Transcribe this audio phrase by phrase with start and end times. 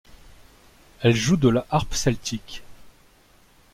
[1.01, 2.63] Elle joue de la harpe celtique.